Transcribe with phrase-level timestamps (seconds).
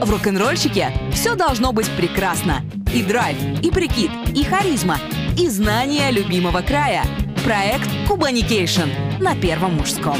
[0.00, 2.62] В рок-н-ролльщике все должно быть прекрасно.
[2.94, 4.98] И драйв, и прикид, и харизма,
[5.38, 7.02] и знание любимого края.
[7.44, 8.90] Проект Кубаникейшн
[9.20, 10.18] на Первом мужском.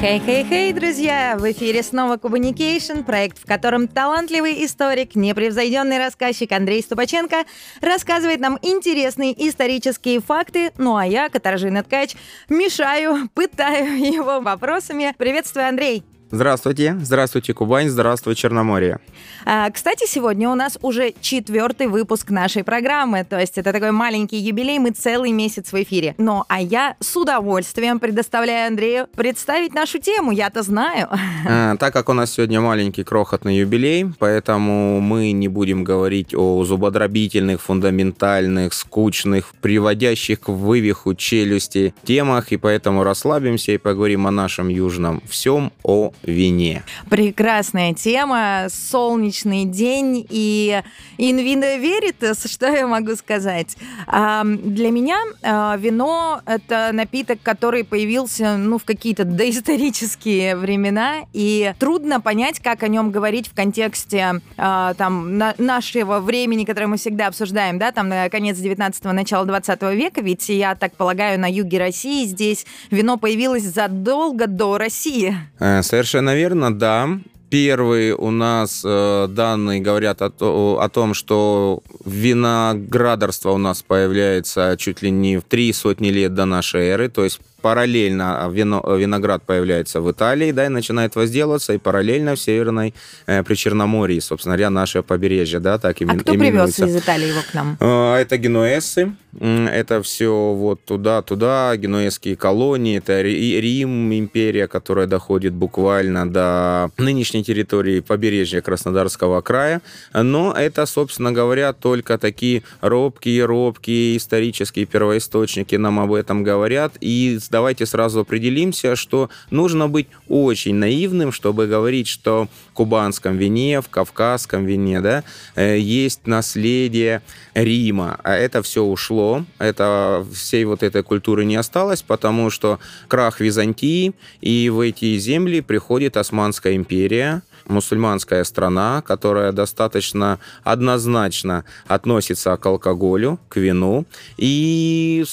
[0.00, 1.36] Хей-хей-хей, друзья!
[1.38, 7.44] В эфире снова Кубаникейшн, проект, в котором талантливый историк, непревзойденный рассказчик Андрей Ступаченко
[7.82, 12.16] рассказывает нам интересные исторические факты, ну а я, Катаржина Ткач,
[12.48, 15.14] мешаю, пытаю его вопросами.
[15.18, 16.02] Приветствую, Андрей!
[16.32, 19.00] Здравствуйте, здравствуйте, Кубань, здравствуй, Черноморье.
[19.44, 24.36] А, кстати, сегодня у нас уже четвертый выпуск нашей программы, то есть это такой маленький
[24.36, 26.14] юбилей, мы целый месяц в эфире.
[26.18, 31.08] Ну, а я с удовольствием предоставляю Андрею представить нашу тему, я-то знаю.
[31.48, 36.62] А, так как у нас сегодня маленький крохотный юбилей, поэтому мы не будем говорить о
[36.62, 44.68] зубодробительных, фундаментальных, скучных, приводящих к вывиху челюсти темах, и поэтому расслабимся и поговорим о нашем
[44.68, 46.82] южном всем, о вине.
[47.08, 50.82] Прекрасная тема, солнечный день и
[51.18, 53.76] инвина веритас, что я могу сказать.
[54.06, 62.20] Для меня а, вино— это напиток, который появился ну, в какие-то доисторические времена, и трудно
[62.20, 67.78] понять, как о нем говорить в контексте а, там, нашего времени, которое мы всегда обсуждаем,
[67.78, 72.66] да, там, конец 19-го, начало 20 века, ведь я так полагаю, на юге России здесь
[72.90, 75.34] вино появилось задолго до России.
[75.58, 77.08] Э, совершенно Совершенно верно, да.
[77.50, 85.02] Первые у нас э, данные говорят о, о том, что виноградарство у нас появляется чуть
[85.02, 90.00] ли не в три сотни лет до нашей эры, то есть параллельно вино, виноград появляется
[90.00, 92.94] в Италии, да, и начинает возделываться, и параллельно в Северной
[93.26, 97.40] э, Причерноморье, собственно говоря, наше побережье, да, так имен, А кто привез из Италии его
[97.48, 97.76] к нам?
[97.80, 106.30] Э, это генуэзцы, это все вот туда-туда, генуэзские колонии, это Рим, империя, которая доходит буквально
[106.30, 115.76] до нынешней территории побережья Краснодарского края, но это, собственно говоря, только такие робкие-робкие исторические первоисточники
[115.76, 122.08] нам об этом говорят, и давайте сразу определимся, что нужно быть очень наивным, чтобы говорить,
[122.08, 125.24] что в кубанском вине, в кавказском вине, да,
[125.54, 127.22] э, есть наследие
[127.54, 132.78] Рима, а это все ушло, это всей вот этой культуры не осталось, потому что
[133.08, 137.29] крах Византии, и в эти земли приходит Османская империя,
[137.66, 144.06] мусульманская страна, которая достаточно однозначно относится к алкоголю, к вину.
[144.36, 145.24] И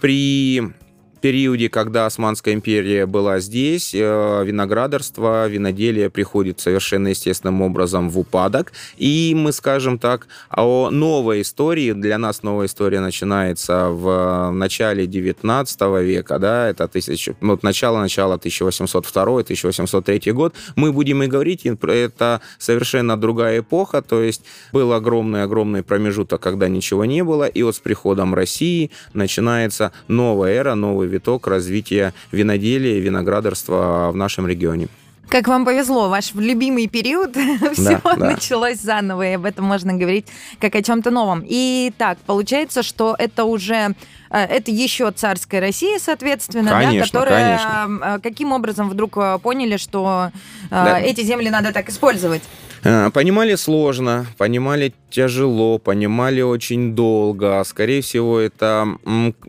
[0.00, 0.72] при
[1.20, 8.72] периоде, когда Османская империя была здесь, э, виноградарство, виноделие приходит совершенно естественным образом в упадок.
[8.96, 11.92] И мы скажем так о новой истории.
[11.92, 20.32] Для нас новая история начинается в начале 19 века, да, это тысяч, ну, начало-начало 1802-1803
[20.32, 20.54] год.
[20.76, 24.42] Мы будем и говорить, это совершенно другая эпоха, то есть
[24.72, 30.74] был огромный-огромный промежуток, когда ничего не было, и вот с приходом России начинается новая эра,
[30.74, 34.88] новый виток развития виноделия и виноградарства в нашем регионе.
[35.30, 37.36] Как вам повезло, ваш любимый период,
[37.72, 38.16] все да.
[38.16, 40.26] началось заново, и об этом можно говорить
[40.60, 41.44] как о чем-то новом.
[41.46, 43.94] И так, получается, что это уже
[44.30, 48.16] э, это еще царская Россия, соответственно, конечно, да, которая конечно.
[48.16, 50.32] Э, каким образом вдруг э, поняли, что
[50.68, 50.98] да.
[50.98, 52.42] эти земли надо так использовать?
[52.82, 57.62] Э, понимали сложно, понимали тяжело, понимали очень долго.
[57.64, 58.96] Скорее всего, это,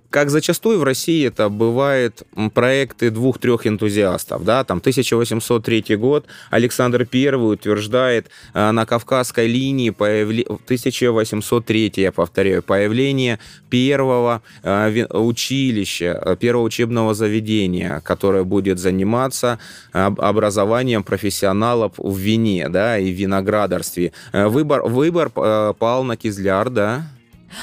[0.09, 4.44] как зачастую в России это бывает, проекты двух-трех энтузиастов.
[4.44, 4.64] Да?
[4.64, 10.44] Там 1803 год Александр I утверждает э, на Кавказской линии появле...
[10.44, 19.59] 1803, я повторяю, появление первого э, училища, первого учебного заведения, которое будет заниматься
[19.94, 24.11] образованием профессионалов в вине да, и виноградарстве.
[24.33, 27.03] Э, выбор, выбор э, пал на Кизляр, да,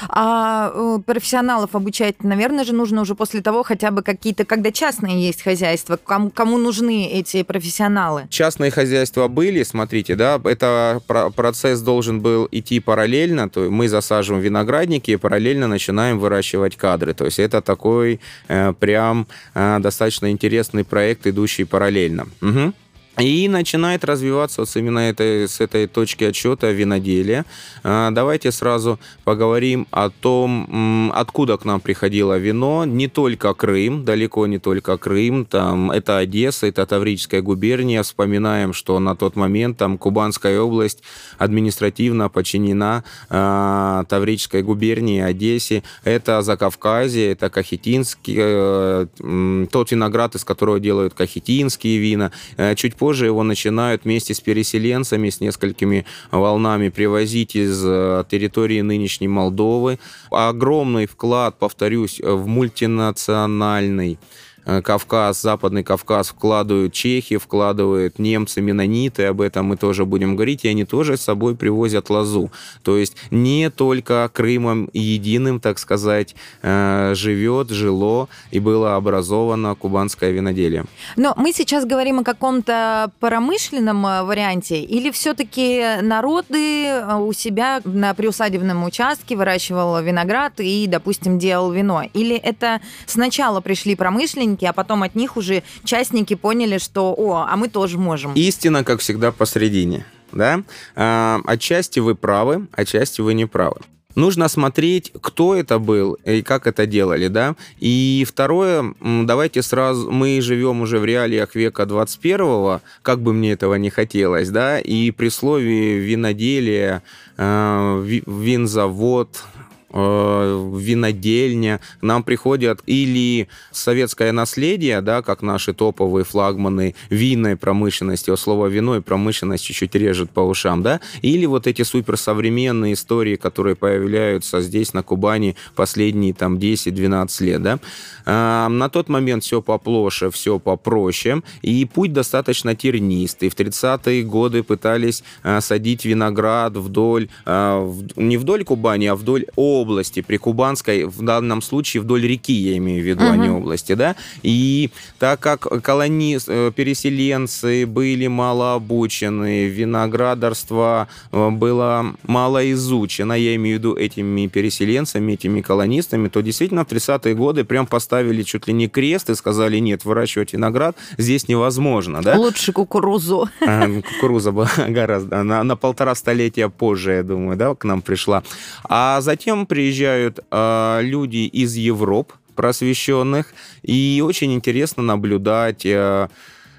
[0.07, 5.25] а э, профессионалов обучать, наверное же, нужно уже после того хотя бы какие-то, когда частные
[5.25, 8.27] есть хозяйства, кому, кому нужны эти профессионалы?
[8.29, 11.01] Частные хозяйства были, смотрите, да, это
[11.35, 17.25] процесс должен был идти параллельно, то мы засаживаем виноградники и параллельно начинаем выращивать кадры, то
[17.25, 22.27] есть это такой э, прям э, достаточно интересный проект, идущий параллельно.
[22.41, 22.73] Угу.
[23.19, 27.45] И начинает развиваться вот именно этой, с этой точки отсчета виноделия.
[27.83, 32.85] А, давайте сразу поговорим о том, откуда к нам приходило вино.
[32.85, 35.45] Не только Крым, далеко не только Крым.
[35.45, 38.03] Там, это Одесса, это Таврическая губерния.
[38.03, 41.03] Вспоминаем, что на тот момент там Кубанская область
[41.37, 45.83] административно подчинена э, Таврической губернии, Одессе.
[46.03, 52.31] Это Закавказье, это Кахетинский, э, тот виноград, из которого делают кахетинские вина.
[52.57, 58.23] Э, чуть позже позже его начинают вместе с переселенцами, с несколькими волнами привозить из э,
[58.29, 59.97] территории нынешней Молдовы.
[60.29, 64.19] Огромный вклад, повторюсь, в мультинациональный
[64.65, 70.69] Кавказ, Западный Кавказ вкладывают чехи, вкладывают немцы, менониты, об этом мы тоже будем говорить, и
[70.69, 72.51] они тоже с собой привозят лозу.
[72.83, 80.31] То есть не только Крымом единым, так сказать, э, живет, жило и было образовано кубанское
[80.31, 80.85] виноделие.
[81.15, 88.13] Но мы сейчас говорим о каком-то промышленном э, варианте, или все-таки народы у себя на
[88.13, 92.03] приусадебном участке выращивал виноград и, допустим, делал вино?
[92.13, 97.45] Или это сначала пришли промышленники, участники, а потом от них уже частники поняли, что, о,
[97.49, 98.33] а мы тоже можем.
[98.35, 100.05] Истина, как всегда, посредине.
[100.31, 100.61] Да?
[100.95, 103.79] А, отчасти вы правы, отчасти вы не правы.
[104.15, 107.55] Нужно смотреть, кто это был и как это делали, да.
[107.79, 113.75] И второе, давайте сразу, мы живем уже в реалиях века 21 как бы мне этого
[113.75, 117.01] не хотелось, да, и при слове виноделие,
[117.37, 119.43] э, винзавод,
[119.91, 128.39] винодельня, к нам приходят или советское наследие, да, как наши топовые флагманы винной промышленности, от
[128.39, 133.75] слова вино и промышленность чуть-чуть режет по ушам, да, или вот эти суперсовременные истории, которые
[133.75, 137.79] появляются здесь, на Кубани, последние там 10-12 лет, да.
[138.25, 143.49] А, на тот момент все поплоше, все попроще, и путь достаточно тернистый.
[143.49, 149.45] В 30-е годы пытались а, садить виноград вдоль, а, не вдоль Кубани, а вдоль
[149.79, 153.31] области, при Кубанской, в данном случае вдоль реки, я имею в виду, uh-huh.
[153.31, 162.13] а не области, да, и так как колони, э, переселенцы были малообучены, виноградарство э, было
[162.23, 167.63] мало изучено, я имею в виду этими переселенцами, этими колонистами, то действительно в 30-е годы
[167.63, 172.35] прям поставили чуть ли не крест и сказали, нет, выращивать виноград здесь невозможно, да?
[172.35, 173.49] Лучше кукурузу.
[173.61, 178.43] А, кукуруза была гораздо, на, на полтора столетия позже, я думаю, да, к нам пришла.
[178.83, 186.27] А затем приезжают э, люди из Европ, просвещенных, и очень интересно наблюдать э,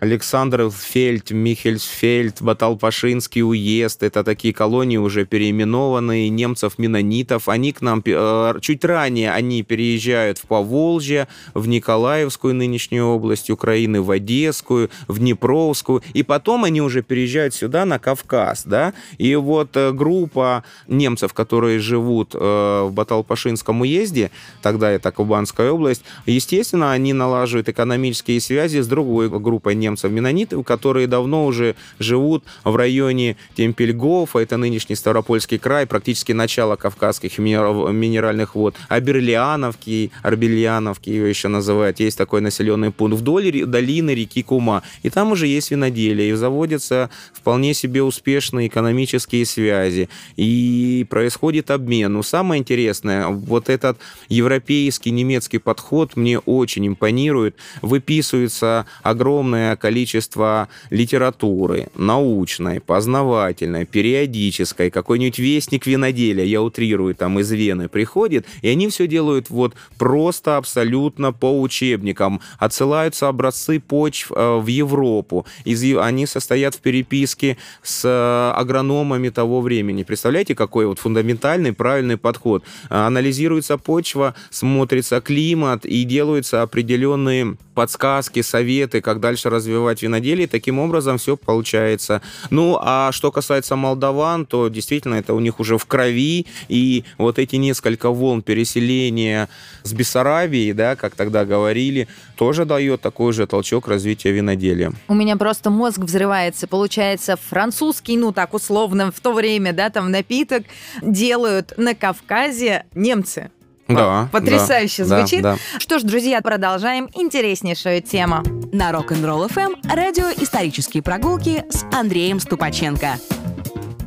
[0.01, 4.03] Александр Фельд, Михельсфельд, Баталпашинский уезд.
[4.03, 7.49] Это такие колонии уже переименованные немцев-менонитов.
[7.51, 14.01] Они к нам э, чуть ранее они переезжают в Поволжье, в Николаевскую нынешнюю область Украины,
[14.01, 16.03] в Одесскую, в Днепровскую.
[16.15, 18.65] И потом они уже переезжают сюда, на Кавказ.
[18.65, 18.95] Да?
[19.19, 24.31] И вот э, группа немцев, которые живут э, в Баталпашинском уезде,
[24.63, 31.07] тогда это Кубанская область, естественно, они налаживают экономические связи с другой группой немцев, немцев-менонитов, которые
[31.07, 38.77] давно уже живут в районе Темпельгофа, это нынешний Ставропольский край, практически начало Кавказских минеральных вод,
[38.89, 45.33] Аберлиановки, Арбельяновки ее еще называют, есть такой населенный пункт вдоль долины реки Кума, и там
[45.33, 52.13] уже есть виноделие, и заводятся вполне себе успешные экономические связи, и происходит обмен.
[52.13, 53.99] Но самое интересное, вот этот
[54.29, 65.87] европейский, немецкий подход мне очень импонирует, выписывается огромное количество литературы, научной, познавательной, периодической, какой-нибудь вестник
[65.87, 71.61] виноделия, я утрирую, там из Вены приходит, и они все делают вот просто абсолютно по
[71.61, 72.41] учебникам.
[72.59, 75.47] Отсылаются образцы почв э, в Европу.
[75.65, 80.03] Из, они состоят в переписке с э, агрономами того времени.
[80.03, 82.63] Представляете, какой вот фундаментальный, правильный подход.
[82.89, 90.47] Анализируется почва, смотрится климат и делаются определенные подсказки, советы, как дальше развивать виноделие.
[90.47, 92.21] Таким образом все получается.
[92.51, 96.47] Ну, а что касается молдаван, то действительно это у них уже в крови.
[96.69, 99.49] И вот эти несколько волн переселения
[99.83, 104.93] с Бессарабии, да, как тогда говорили, тоже дает такой же толчок развития виноделия.
[105.09, 106.67] У меня просто мозг взрывается.
[106.67, 110.65] Получается, французский, ну так условно, в то время, да, там напиток
[111.03, 113.51] делают на Кавказе немцы.
[113.95, 115.43] Да, Потрясающе да, звучит.
[115.43, 115.81] Да, да.
[115.81, 118.43] Что ж, друзья, продолжаем интереснейшую тему.
[118.73, 123.19] На Rock'n'Roll FM радио «Исторические прогулки» с Андреем Ступаченко.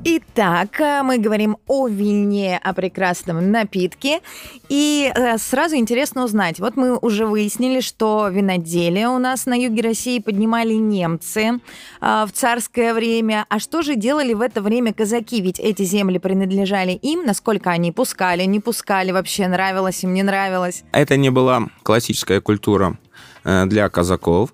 [0.06, 4.20] Итак, э, мы говорим о вине, о прекрасном напитке.
[4.68, 6.60] И э, сразу интересно узнать.
[6.60, 11.62] Вот мы уже выяснили, что виноделие у нас на юге России поднимали немцы
[12.02, 13.46] э, в царское время.
[13.48, 15.40] А что же делали в это время казаки?
[15.40, 17.24] Ведь эти земли принадлежали им.
[17.26, 20.84] Насколько они пускали, не пускали, вообще нравилось им, не нравилось?
[20.92, 22.98] Это не была классическая культура
[23.46, 24.54] для казаков.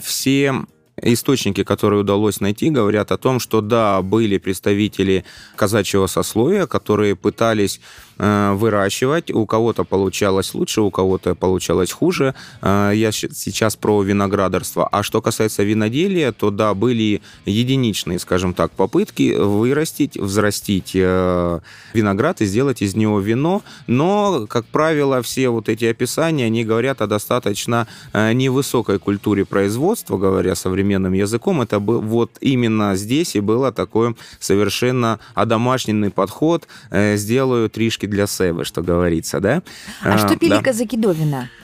[0.00, 0.54] Все
[1.00, 5.24] источники, которые удалось найти, говорят о том, что да, были представители
[5.56, 7.80] казачьего сословия, которые пытались
[8.18, 9.30] выращивать.
[9.30, 12.34] У кого-то получалось лучше, у кого-то получалось хуже.
[12.60, 14.86] Э, я сейчас про виноградарство.
[14.86, 21.60] А что касается виноделия, то да, были единичные, скажем так, попытки вырастить, взрастить э,
[21.94, 23.62] виноград и сделать из него вино.
[23.86, 30.54] Но, как правило, все вот эти описания, они говорят о достаточно невысокой культуре производства, говоря
[30.54, 31.62] современным языком.
[31.62, 36.66] Это был вот именно здесь и было такое совершенно одомашненный подход.
[36.90, 39.62] Сделаю тришки для Севы, что говорится, да?
[40.02, 40.62] А, а что пили да.
[40.62, 41.48] казаки до вина?
[41.58, 41.61] Э,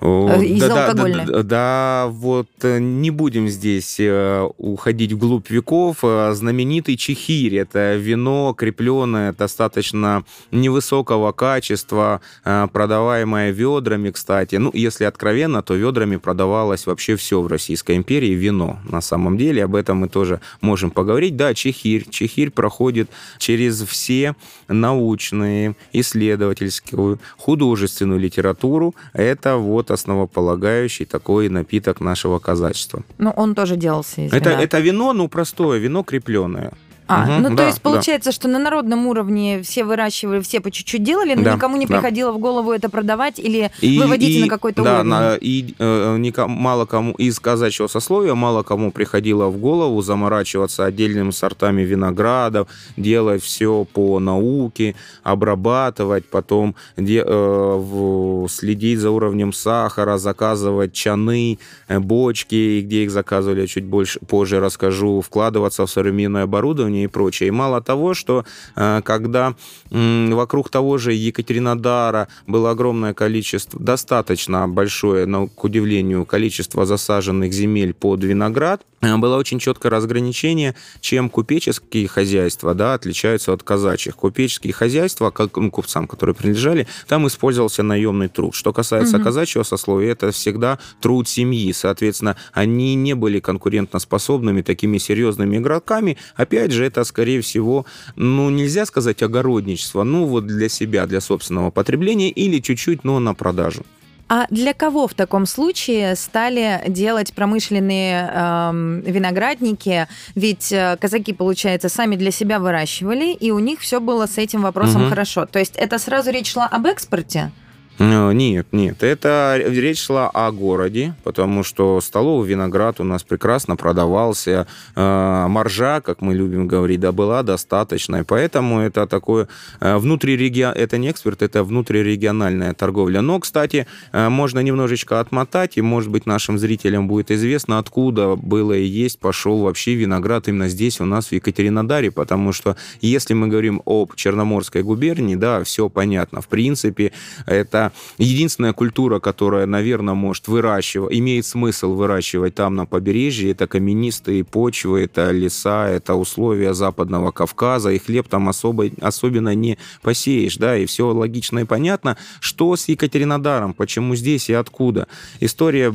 [0.00, 5.98] из да, да, да, да, вот э, не будем здесь э, уходить вглубь веков.
[6.02, 14.56] Знаменитый чехирь– это вино, крепленное достаточно невысокого качества, продаваемое ведрами, кстати.
[14.56, 18.78] Ну, если откровенно, то ведрами продавалось вообще все в Российской империи, вино.
[18.88, 21.36] На самом деле, об этом мы тоже можем поговорить.
[21.36, 22.06] Да, чехирь.
[22.10, 24.34] Чехирь проходит через все
[24.68, 28.94] научные, исследовательскую, художественную литературу.
[29.12, 33.02] Это вот вот основополагающий такой напиток нашего казачества.
[33.18, 34.62] Ну, он тоже делался из это, вина.
[34.62, 36.72] Это вино, ну, простое, вино крепленое.
[37.08, 38.34] А, угу, ну да, то есть получается, да.
[38.34, 42.32] что на народном уровне все выращивали, все по чуть-чуть делали, но да, никому не приходило
[42.32, 42.38] да.
[42.38, 45.10] в голову это продавать или и, выводить и, на какой-то да, уровень.
[45.10, 50.84] Да, и э, никому, мало кому из казачьего сословия мало кому приходило в голову заморачиваться
[50.84, 59.52] отдельными сортами виноградов, делать все по науке, обрабатывать, потом де, э, в, следить за уровнем
[59.52, 65.90] сахара, заказывать чаны, э, бочки, где их заказывали, я чуть больше позже расскажу, вкладываться в
[65.90, 67.48] современное оборудование оборудование и прочее.
[67.48, 68.44] И мало того, что
[68.76, 69.54] э, когда
[69.90, 77.92] вокруг того же Екатеринодара было огромное количество, достаточно большое, но, к удивлению, количество засаженных земель
[77.92, 84.16] под виноград, э, было очень четкое разграничение, чем купеческие хозяйства да, отличаются от казачьих.
[84.16, 88.54] Купеческие хозяйства, как ну, купцам, которые принадлежали, там использовался наемный труд.
[88.54, 89.24] Что касается угу.
[89.24, 91.72] казачьего сословия, это всегда труд семьи.
[91.72, 96.16] Соответственно, они не были конкурентоспособными такими серьезными игроками.
[96.36, 97.84] Опять же, это, скорее всего,
[98.16, 103.34] ну, нельзя сказать огородничество, ну, вот для себя, для собственного потребления или чуть-чуть, но на
[103.34, 103.84] продажу.
[104.28, 110.08] А для кого в таком случае стали делать промышленные э, виноградники?
[110.34, 114.62] Ведь э, казаки, получается, сами для себя выращивали, и у них все было с этим
[114.62, 115.10] вопросом угу.
[115.10, 115.46] хорошо.
[115.46, 117.52] То есть это сразу речь шла об экспорте?
[117.98, 119.02] Э, нет, нет.
[119.02, 124.66] Это речь шла о городе, потому что столовый виноград у нас прекрасно продавался.
[124.94, 128.24] Э, маржа, как мы любим говорить, да, была достаточной.
[128.24, 129.48] Поэтому это такое
[129.80, 130.74] э, внутрирегион...
[130.74, 133.22] Это не эксперт, это внутрирегиональная торговля.
[133.22, 138.84] Но, кстати, можно немножечко отмотать, и, может быть, нашим зрителям будет известно, откуда было и
[138.84, 143.82] есть, пошел вообще виноград именно здесь, у нас, в Екатеринодаре, потому что если мы говорим
[143.84, 146.40] об Черноморской губернии, да, все понятно.
[146.40, 147.12] В принципе,
[147.46, 147.85] это
[148.18, 155.02] единственная культура, которая, наверное, может выращивать, имеет смысл выращивать там на побережье, это каменистые почвы,
[155.02, 160.86] это леса, это условия Западного Кавказа, и хлеб там особо, особенно не посеешь, да, и
[160.86, 162.16] все логично и понятно.
[162.40, 165.08] Что с Екатеринодаром, почему здесь и откуда?
[165.40, 165.94] История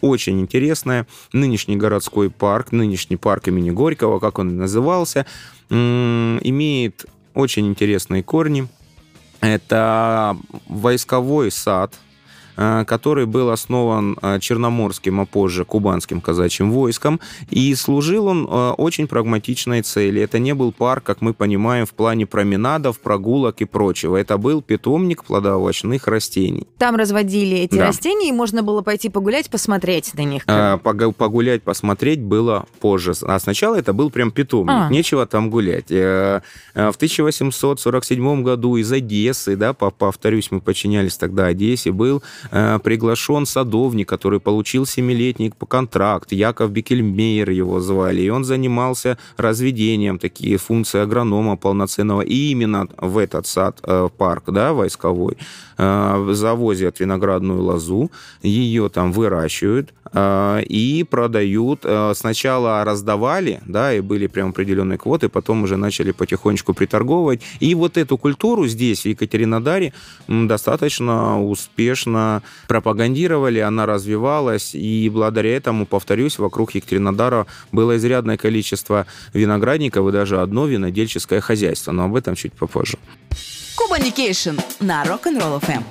[0.00, 1.06] очень интересная.
[1.32, 5.26] Нынешний городской парк, нынешний парк имени Горького, как он назывался,
[5.70, 8.68] имеет очень интересные корни.
[9.40, 11.94] Это войсковой сад,
[12.58, 19.06] который был основан э, Черноморским, а позже Кубанским казачьим войском, и служил он э, очень
[19.06, 20.20] прагматичной цели.
[20.20, 24.16] Это не был парк, как мы понимаем, в плане променадов, прогулок и прочего.
[24.16, 26.66] Это был питомник плодоовощных растений.
[26.78, 27.86] Там разводили эти да.
[27.86, 30.44] растения, и можно было пойти погулять, посмотреть на них.
[30.82, 33.12] Погулять, посмотреть было позже.
[33.22, 34.88] А сначала это был прям питомник, а.
[34.90, 35.90] нечего там гулять.
[35.90, 36.42] В
[36.74, 44.40] 1847 году из Одессы, да, повторюсь, мы подчинялись тогда Одессе, был Э, приглашен садовник, который
[44.40, 52.22] получил семилетний контракт, Яков Бекельмейер его звали, и он занимался разведением, такие функции агронома полноценного,
[52.22, 55.36] и именно в этот сад, э, парк, да, войсковой,
[55.76, 58.10] э, завозят виноградную лозу,
[58.42, 61.84] ее там выращивают, и продают.
[62.14, 67.42] Сначала раздавали, да, и были прям определенные квоты, потом уже начали потихонечку приторговывать.
[67.60, 69.92] И вот эту культуру здесь, в Екатеринодаре,
[70.26, 80.08] достаточно успешно пропагандировали, она развивалась, и благодаря этому, повторюсь, вокруг Екатеринодара было изрядное количество виноградников
[80.08, 82.98] и даже одно винодельческое хозяйство, но об этом чуть попозже.
[83.76, 85.82] Кубаникейшн на Rock'n'Roll FM.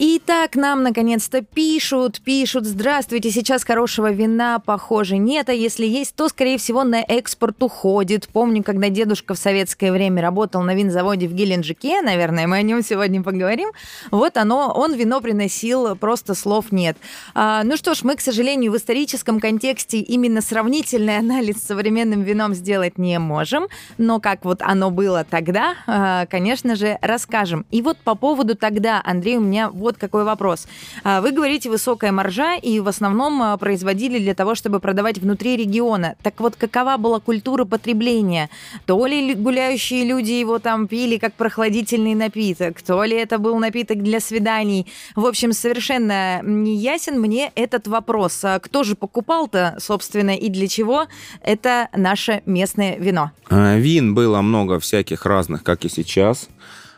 [0.00, 6.28] Итак, нам наконец-то пишут, пишут, здравствуйте, сейчас хорошего вина, похоже, нет, а если есть, то,
[6.28, 8.28] скорее всего, на экспорт уходит.
[8.28, 12.84] Помню, когда дедушка в советское время работал на винзаводе в Геленджике, наверное, мы о нем
[12.84, 13.70] сегодня поговорим,
[14.12, 16.96] вот оно, он вино приносил, просто слов нет.
[17.34, 22.22] А, ну что ж, мы, к сожалению, в историческом контексте именно сравнительный анализ с современным
[22.22, 27.66] вином сделать не можем, но как вот оно было тогда, а, конечно же, расскажем.
[27.72, 30.66] И вот по поводу тогда, Андрей, у меня вот какой вопрос.
[31.04, 35.56] А, вы говорите высокая маржа, и в основном а, производили для того, чтобы продавать внутри
[35.56, 36.16] региона.
[36.22, 38.50] Так вот, какова была культура потребления?
[38.86, 44.02] То ли гуляющие люди его там пили как прохладительный напиток, то ли это был напиток
[44.02, 44.86] для свиданий.
[45.16, 48.44] В общем, совершенно не ясен мне этот вопрос.
[48.44, 51.06] А кто же покупал-то, собственно, и для чего?
[51.42, 53.30] Это наше местное вино.
[53.50, 56.48] Вин было много всяких разных, как и сейчас.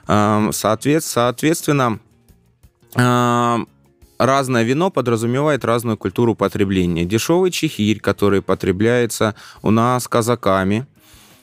[0.07, 1.99] Соответственно,
[2.95, 7.05] разное вино подразумевает разную культуру потребления.
[7.05, 10.87] Дешевый чехирь, который потребляется у нас казаками,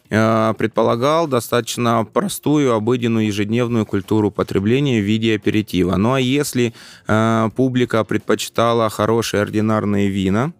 [0.09, 5.95] э, предполагал достаточно простую, обыденную, ежедневную культуру потребления в виде аперитива.
[5.95, 6.73] Ну а если
[7.07, 10.53] э, публика предпочитала хорошие ординарные вина,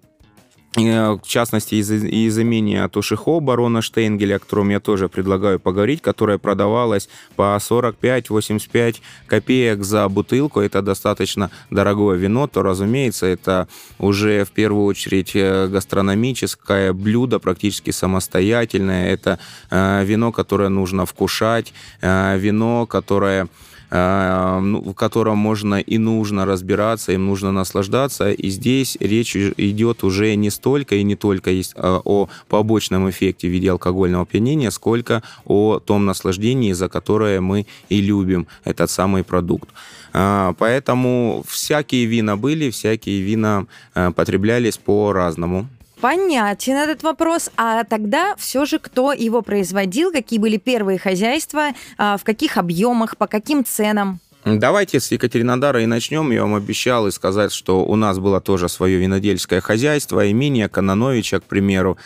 [0.78, 6.38] в частности, из, из имения Тушихо, барона Штейнгеля, о котором я тоже предлагаю поговорить, которая
[6.38, 10.60] продавалась по 45-85 копеек за бутылку.
[10.60, 13.68] Это достаточно дорогое вино, то, разумеется, это
[13.98, 19.12] уже в первую очередь э, гастрономическое блюдо, практически самостоятельное.
[19.12, 19.40] Это
[19.72, 23.48] э, вино, которое нужно вкушать, э, вино, которое
[23.90, 28.32] в котором можно и нужно разбираться, им нужно наслаждаться.
[28.32, 33.52] И здесь речь идет уже не столько и не только а, о побочном эффекте в
[33.52, 39.70] виде алкогольного опьянения, сколько о том наслаждении, за которое мы и любим этот самый продукт.
[40.14, 45.68] А, поэтому всякие вина были, всякие вина потреблялись по-разному.
[46.02, 47.50] Понятен этот вопрос.
[47.58, 53.18] А тогда все же кто его производил, какие были первые хозяйства, а, в каких объемах,
[53.18, 54.20] по каким ценам?
[54.46, 56.32] Давайте с Екатеринодара и начнем.
[56.32, 61.40] Я вам обещал и сказать, что у нас было тоже свое винодельское хозяйство, имение Кононовича,
[61.40, 61.98] к примеру.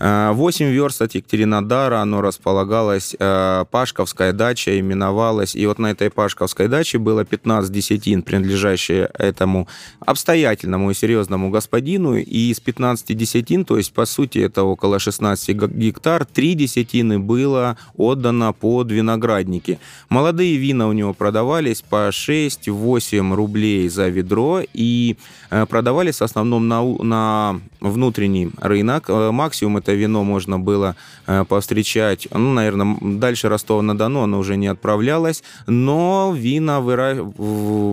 [0.00, 6.10] 8 э, верст от Екатеринодара, оно располагалось, э, Пашковская дача именовалась, и вот на этой
[6.10, 9.68] Пашковской даче было 15 десятин, принадлежащие этому
[10.00, 15.54] обстоятельному и серьезному господину, и из 15 десятин, то есть, по сути, это около 16
[15.54, 19.78] гектар, 3 десятины было отдано под виноградники.
[20.08, 25.16] Молодые вина у него продавались по 6-8 рублей за ведро, и
[25.50, 29.10] э, продавались в основном на, на внутренний рынок.
[29.10, 30.94] Максимум это это вино можно было
[31.26, 37.16] э, повстречать, ну, наверное, дальше Ростова-на-Дону оно уже не отправлялось, но вина выра...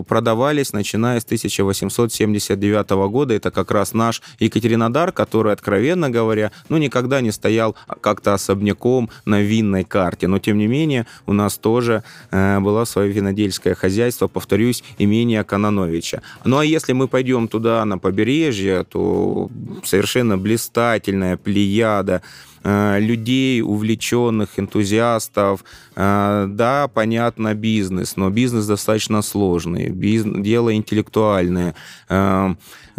[0.06, 3.34] продавались начиная с 1879 года.
[3.34, 9.40] Это как раз наш Екатеринодар, который, откровенно говоря, ну, никогда не стоял как-то особняком на
[9.40, 10.28] винной карте.
[10.28, 16.22] Но, тем не менее, у нас тоже э, было свое винодельское хозяйство, повторюсь, имение Кононовича.
[16.44, 19.50] Ну, а если мы пойдем туда, на побережье, то
[19.84, 22.22] совершенно блистательная плея ряда
[22.64, 25.64] э, людей, увлеченных, энтузиастов.
[25.96, 31.74] Э, да, понятно, бизнес, но бизнес достаточно сложный, бизнес, дело интеллектуальное.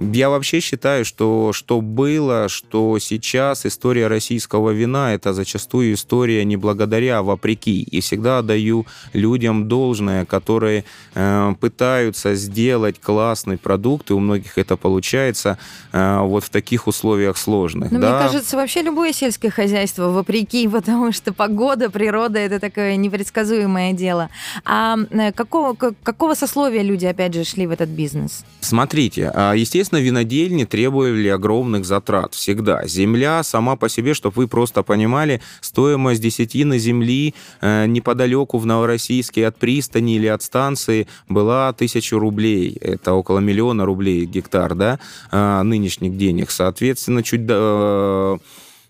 [0.01, 6.57] Я вообще считаю, что что было, что сейчас история российского вина, это зачастую история не
[6.57, 7.81] благодаря, а вопреки.
[7.81, 10.85] И всегда даю людям должное, которые
[11.15, 15.57] э, пытаются сделать классный продукт, и у многих это получается
[15.91, 17.91] э, вот в таких условиях сложных.
[17.91, 18.09] Но да?
[18.09, 24.29] мне кажется, вообще любое сельское хозяйство вопреки, потому что погода, природа это такое непредсказуемое дело.
[24.65, 28.45] А э, какого, какого сословия люди, опять же, шли в этот бизнес?
[28.61, 32.85] Смотрите, а, естественно, Естественно, винодельни требовали огромных затрат всегда.
[32.85, 39.47] Земля сама по себе, чтобы вы просто понимали, стоимость десятины земли э, неподалеку в Новороссийске
[39.47, 42.77] от пристани или от станции была тысячу рублей.
[42.81, 44.99] Это около миллиона рублей гектар, да,
[45.31, 46.51] э, нынешних денег.
[46.51, 47.45] Соответственно, чуть...
[47.49, 48.37] Э,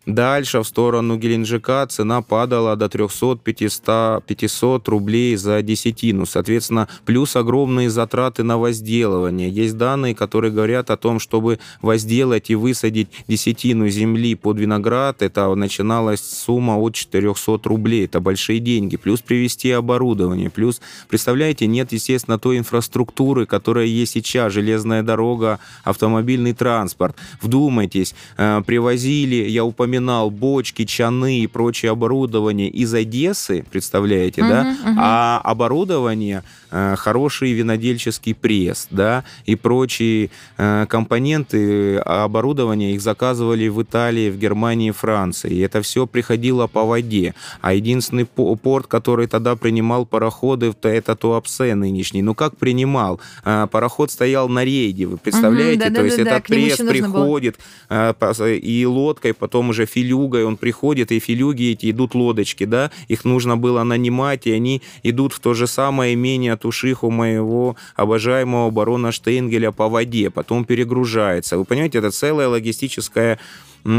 [0.10, 6.26] Дальше в сторону Геленджика цена падала до 300-500 рублей за десятину.
[6.26, 9.50] Соответственно, плюс огромные затраты на возделывание.
[9.50, 15.54] Есть данные, которые говорят о том, чтобы возделать и высадить десятину земли под виноград, это
[15.54, 18.06] начиналась сумма от 400 рублей.
[18.06, 18.98] Это большие деньги.
[18.98, 20.50] Плюс привести оборудование.
[20.50, 24.54] Плюс, представляете, нет, естественно, той инфраструктуры, которая есть сейчас.
[24.54, 27.16] Железная дорога, автомобильный транспорт.
[27.44, 34.50] Вдумайтесь, э, привозили, я упомянул терминал, бочки, чаны и прочее оборудование из Одессы, представляете, uh-huh,
[34.50, 34.64] да?
[34.64, 34.96] Uh-huh.
[34.98, 44.30] А оборудование хороший винодельческий пресс, да, и прочие э, компоненты оборудования их заказывали в Италии,
[44.30, 45.52] в Германии, Франции.
[45.52, 47.34] И это все приходило по воде.
[47.62, 52.22] А единственный порт, который тогда принимал пароходы, это Туапсе нынешний.
[52.22, 53.20] Ну как принимал?
[53.46, 55.80] Э, пароход стоял на рейде, вы представляете?
[55.80, 60.58] Угу, да, То да, есть да, этот пресс приходит и лодкой, потом уже филюгой он
[60.58, 65.40] приходит, и филюги эти идут лодочки, да, их нужно было нанимать, и они идут в
[65.40, 71.58] то же самое имение тушиху моего обожаемого барона Штейнгеля по воде, потом перегружается.
[71.58, 73.40] Вы понимаете, это целая логистическая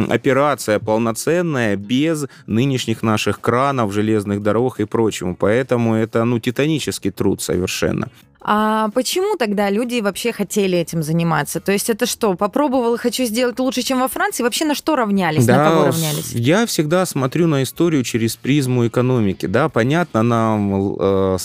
[0.08, 5.36] операция полноценная без нынешних наших кранов, железных дорог и прочему.
[5.36, 8.08] Поэтому это ну, титанический труд совершенно.
[8.42, 11.60] А почему тогда люди вообще хотели этим заниматься?
[11.60, 14.42] То есть это что, попробовал, хочу сделать лучше, чем во Франции?
[14.42, 16.32] Вообще на что равнялись, да, на кого равнялись?
[16.32, 19.46] Я всегда смотрю на историю через призму экономики.
[19.46, 21.36] Да, понятно, нам э,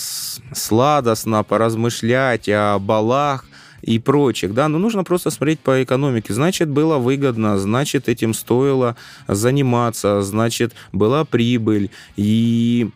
[0.54, 3.46] сладостно поразмышлять о балах,
[3.86, 6.34] и прочих, да, но нужно просто смотреть по экономике.
[6.34, 8.96] Значит, было выгодно, значит, этим стоило
[9.28, 12.90] заниматься, значит, была прибыль, и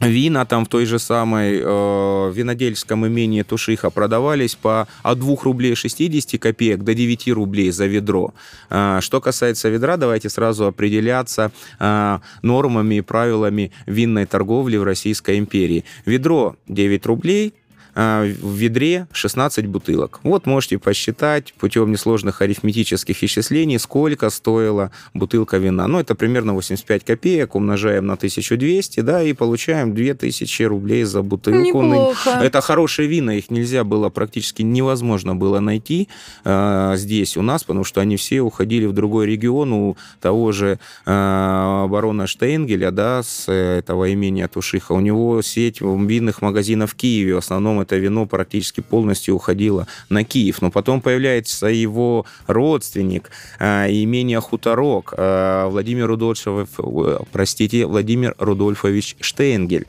[0.00, 5.74] Вина там в той же самой э, винодельском имении Тушиха продавались по от 2 рублей
[5.74, 8.32] 60 копеек до 9 рублей за ведро.
[8.70, 15.38] Э, что касается ведра, давайте сразу определяться э, нормами и правилами винной торговли в Российской
[15.38, 15.84] империи.
[16.06, 17.54] Ведро 9 рублей,
[18.00, 20.20] в ведре 16 бутылок.
[20.22, 25.86] Вот можете посчитать путем несложных арифметических исчислений, сколько стоила бутылка вина.
[25.86, 31.82] Ну, это примерно 85 копеек, умножаем на 1200, да, и получаем 2000 рублей за бутылку.
[31.82, 32.30] Неплохо.
[32.42, 36.08] Это хорошие вина, их нельзя было, практически невозможно было найти
[36.44, 40.78] э, здесь у нас, потому что они все уходили в другой регион, у того же
[41.06, 44.92] э, барона Штейнгеля, да, с этого имения Тушиха.
[44.92, 50.24] У него сеть винных магазинов в Киеве, в основном это вино практически полностью уходило на
[50.24, 50.62] Киев.
[50.62, 59.16] Но потом появляется его родственник, э, имение Хуторок, э, Владимир Рудольфович, э, простите, Владимир Рудольфович
[59.20, 59.86] Штейнгель,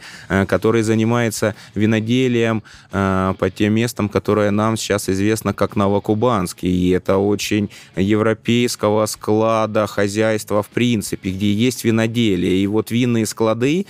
[0.48, 6.64] который занимается виноделием по тем местам, которые нам сейчас известно как Новокубанск.
[6.64, 12.58] И это очень европейского склада хозяйства в принципе, где есть виноделие.
[12.58, 13.86] И вот винные склады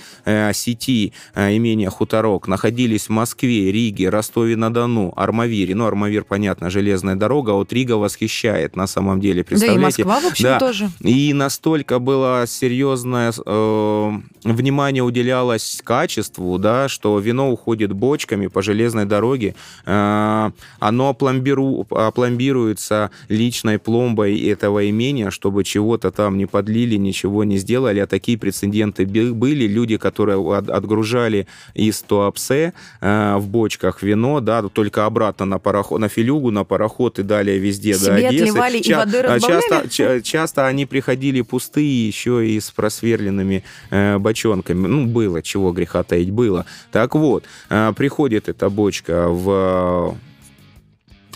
[0.52, 5.74] сети имения Хуторок находились в Москве, Риге, Риге, Ростове-на-Дону, Армавире.
[5.74, 9.44] Ну, Армавир, понятно, железная дорога, а вот Рига восхищает на самом деле.
[9.44, 9.80] Представляете?
[9.80, 10.58] Да и Москва, в общем, да.
[10.58, 10.90] тоже.
[11.00, 14.12] И настолько было серьезное э,
[14.44, 19.54] внимание уделялось качеству, да, что вино уходит бочками по железной дороге.
[19.84, 20.50] Э,
[20.80, 28.00] оно пломбиру, пломбируется личной пломбой этого имения, чтобы чего-то там не подлили, ничего не сделали.
[28.00, 29.66] А такие прецеденты были.
[29.66, 36.00] Люди, которые отгружали из Туапсе э, в бочках бутылках вино, да, только обратно на пароход,
[36.00, 38.42] на Филюгу, на пароход и далее везде Себе до Одессы.
[38.44, 39.88] отливали Ча- и воды разбавляли?
[39.88, 44.86] Часто, часто они приходили пустые еще и с просверленными э, бочонками.
[44.86, 46.64] Ну, было, чего греха таить, было.
[46.90, 50.16] Так вот, э, приходит эта бочка в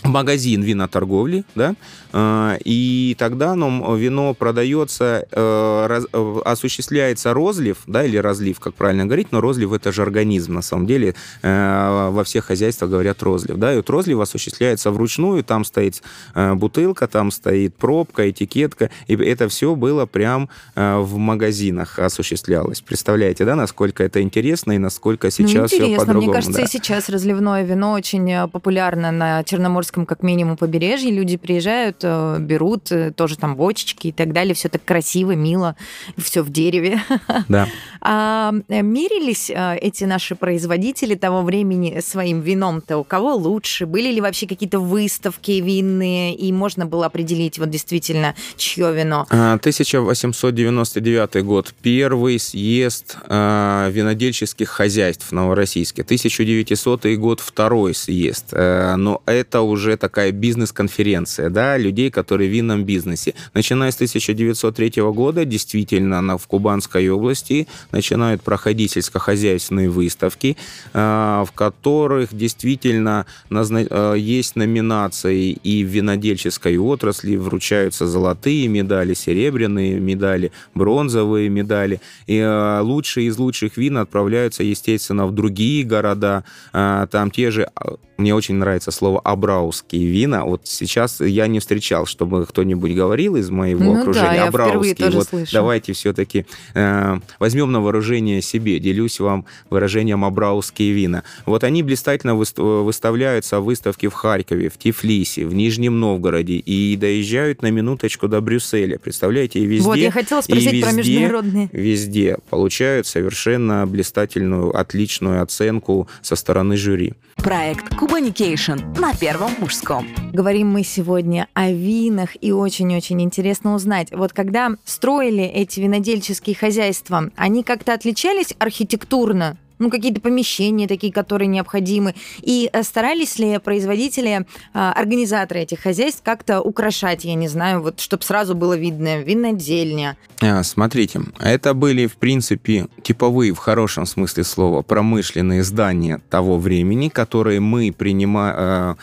[0.07, 1.75] магазин виноторговли, да,
[2.13, 9.05] а, и тогда ну, вино продается, э, э, осуществляется розлив, да, или разлив, как правильно
[9.05, 13.57] говорить, но розлив это же организм, на самом деле, э, во всех хозяйствах говорят розлив,
[13.57, 16.01] да, и вот розлив осуществляется вручную, там стоит
[16.35, 22.81] бутылка, там стоит пробка, этикетка, и это все было прям в магазинах осуществлялось.
[22.81, 26.27] Представляете, да, насколько это интересно и насколько ну, сейчас ну, все по-другому.
[26.27, 26.63] Мне кажется, да.
[26.63, 32.91] и сейчас разливное вино очень популярно на Черноморском, как минимум, побережье, люди приезжают, Э, берут
[32.91, 34.53] э, тоже там бочечки и так далее.
[34.53, 35.75] Все так красиво, мило,
[36.17, 37.01] все в дереве.
[37.47, 37.67] Да.
[38.01, 42.97] А э, мерились эти наши производители того времени своим вином-то?
[42.97, 43.85] У кого лучше?
[43.85, 46.35] Были ли вообще какие-то выставки винные?
[46.35, 49.27] И можно было определить вот действительно, чье вино?
[49.29, 51.73] 1899 а, год.
[51.81, 56.03] Первый съезд винодельческих хозяйств в Новороссийске.
[56.03, 57.39] 1900 год.
[57.39, 58.51] Второй съезд.
[58.51, 63.33] Но это уже такая бизнес-конференция, да, людей, которые в винном бизнесе.
[63.53, 70.57] Начиная с 1903 года, действительно, в Кубанской области начинают проходить сельскохозяйственные выставки,
[70.93, 79.99] а, в которых действительно а, есть номинации и в винодельческой отрасли, вручаются золотые медали, серебряные
[79.99, 82.01] медали, бронзовые медали.
[82.25, 86.43] И а, лучшие из лучших вин отправляются, естественно, в другие города.
[86.71, 87.69] Там те же
[88.17, 90.43] мне очень нравится слово «абрауские вина».
[90.45, 94.95] Вот сейчас я не встречал, чтобы кто-нибудь говорил из моего Ну да, окружения я «абрауские».
[94.95, 95.53] тоже Вот слышу.
[95.53, 98.79] давайте все-таки э, возьмем на вооружение себе.
[98.79, 101.23] Делюсь вам выражением «абрауские вина».
[101.45, 106.95] Вот они блистательно выст- выставляются в выставке в Харькове, в Тифлисе, в Нижнем Новгороде и
[106.95, 108.97] доезжают на минуточку до Брюсселя.
[108.97, 109.85] Представляете, и везде...
[109.87, 111.69] вот, я хотела и спросить про везде- международные.
[111.71, 117.13] Везде получают совершенно блистательную, отличную оценку со стороны жюри.
[117.35, 120.07] Проект Кубаникейшн на Первом мужском.
[120.31, 124.11] Говорим мы сегодня о винах, и очень-очень интересно узнать.
[124.11, 129.57] Вот когда строили эти винодельческие хозяйства, они как-то отличались архитектурно?
[129.79, 132.15] Ну, какие-то помещения такие, которые необходимы.
[132.41, 137.99] И э, старались ли производители, а, организаторы этих хозяйств как-то украшать, я не знаю, вот,
[137.99, 140.17] чтобы сразу было видно, винодельня.
[140.41, 147.09] А, Смотрите, это были, в принципе, типовые, в хорошем смысле слова, промышленные здания того времени,
[147.09, 148.97] которые мы принимаем,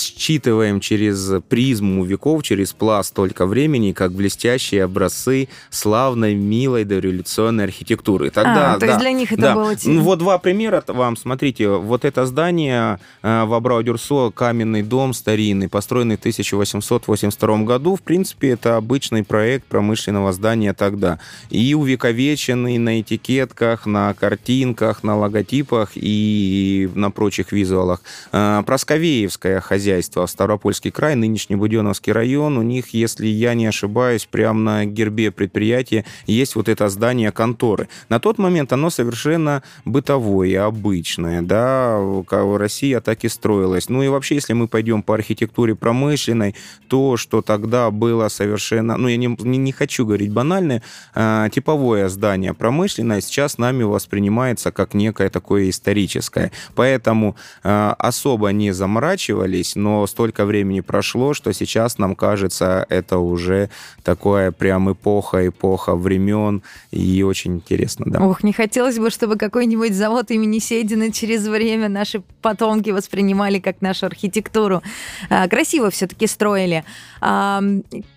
[0.00, 8.30] считываем через призму веков, через пласт только времени, как блестящие образцы славной, милой дореволюционной архитектуры.
[8.30, 9.54] Тогда, А, то да, есть для них это да.
[9.54, 9.74] было...
[9.84, 11.16] Ну, Вот два примера вам.
[11.16, 17.96] Смотрите, вот это здание э, в Абрау-Дюрсо, каменный дом старинный, построенный в 1882 году.
[17.96, 21.18] В принципе, это обычный проект промышленного здания тогда.
[21.50, 28.02] И увековеченный на этикетках, на картинках, на логотипах и на прочих визуалах.
[28.32, 29.87] Э, Просковеевское хозяйство,
[30.26, 32.58] Ставропольский край, нынешний Буденовский район.
[32.58, 37.88] У них, если я не ошибаюсь, прямо на гербе предприятия есть вот это здание конторы.
[38.08, 43.88] На тот момент оно совершенно бытовое, обычное, да, как Россия так и строилась.
[43.88, 46.54] Ну и вообще, если мы пойдем по архитектуре промышленной,
[46.88, 50.82] то, что тогда было совершенно, ну я не, не хочу говорить банальное,
[51.14, 56.52] а, типовое здание промышленное сейчас нами воспринимается как некое такое историческое.
[56.74, 63.70] Поэтому а, особо не заморачивались, но столько времени прошло, что сейчас нам кажется, это уже
[64.02, 68.20] такое прям эпоха, эпоха времен, и очень интересно, да.
[68.20, 73.80] Ох, не хотелось бы, чтобы какой-нибудь завод имени Седина через время наши потомки воспринимали как
[73.80, 74.82] нашу архитектуру.
[75.30, 76.84] А, Красиво все-таки строили.
[77.20, 77.62] А,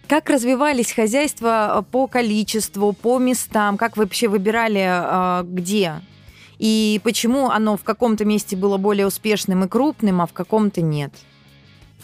[0.08, 3.78] Как развивались хозяйства по количеству, по местам?
[3.78, 6.02] Как вы вообще выбирали, а, где?
[6.60, 11.12] И почему оно в каком-то месте было более успешным и крупным, а в каком-то нет?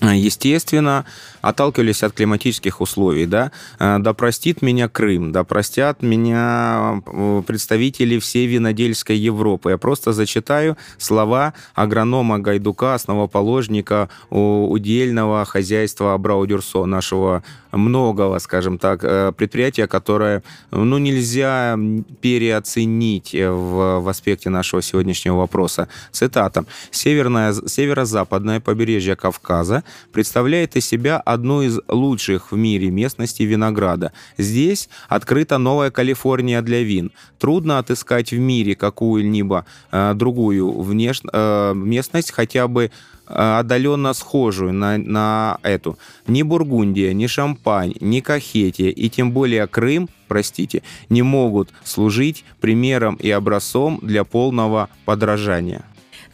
[0.02, 1.06] Естественно,
[1.42, 8.20] отталкивались от климатических условий, да, Э, да простит меня Крым, да простят меня э, представители
[8.20, 9.72] всей винодельской Европы.
[9.72, 19.32] Я просто зачитаю слова агронома Гайдука, основоположника удельного хозяйства Абрау-Дюрсо, нашего многого, скажем так, э,
[19.32, 21.78] предприятия, которое, ну, нельзя
[22.22, 25.88] переоценить э, в, в аспекте нашего сегодняшнего вопроса.
[26.12, 26.66] Цитата.
[26.92, 34.12] «Северное, северо-западное побережье Кавказа представляет из себя одну из лучших в мире местностей винограда.
[34.38, 37.12] Здесь открыта новая Калифорния для вин.
[37.40, 41.22] Трудно отыскать в мире какую-либо э, другую внеш...
[41.32, 45.98] э, местность, хотя бы э, отдаленно схожую на, на эту.
[46.28, 53.16] Ни Бургундия, ни Шампань, ни Кахетия и тем более Крым, простите, не могут служить примером
[53.16, 55.86] и образцом для полного подражания.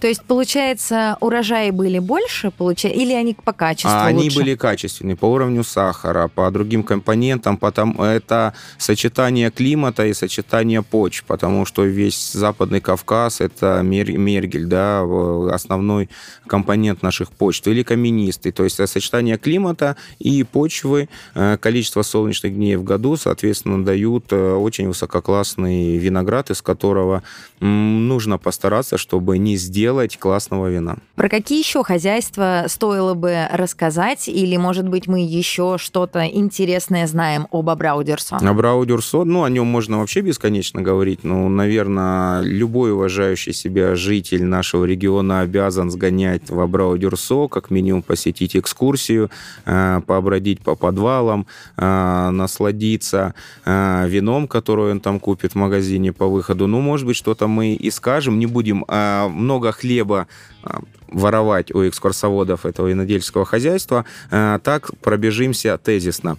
[0.03, 2.89] То есть, получается, урожаи были больше, получа...
[2.89, 4.37] или они по качеству А они лучше?
[4.37, 11.23] были качественные по уровню сахара, по другим компонентам, потому это сочетание климата и сочетание почв,
[11.23, 15.05] потому что весь Западный Кавказ это мер- мергель, да,
[15.53, 16.09] основной
[16.47, 22.53] компонент наших почв, или каменистый, то есть это сочетание климата и почвы, э, количество солнечных
[22.53, 27.23] дней в году, соответственно, дают э, очень высококлассный виноград, из которого
[27.61, 30.97] нужно постараться, чтобы не сделать классного вина.
[31.15, 34.27] Про какие еще хозяйства стоило бы рассказать?
[34.27, 38.38] Или, может быть, мы еще что-то интересное знаем об Абраудерсо?
[38.38, 41.23] Абрау Дюрсо, ну, о нем можно вообще бесконечно говорить.
[41.23, 48.01] Ну, наверное, любой уважающий себя житель нашего региона обязан сгонять в Абрау Дюрсо, как минимум
[48.01, 49.29] посетить экскурсию,
[49.65, 51.45] э, пообродить по подвалам,
[51.77, 53.34] э, насладиться
[53.65, 56.67] э, вином, которое он там купит в магазине по выходу.
[56.67, 58.39] Ну, может быть, что-то мы и скажем.
[58.39, 60.27] Не будем много хлеба
[60.63, 64.05] э, воровать у экскурсоводов этого винодельческого хозяйства.
[64.31, 66.38] Э, Так пробежимся тезисно.